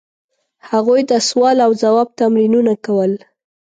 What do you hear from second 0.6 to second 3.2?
هغوی د سوال او ځواب تمرینونه کول.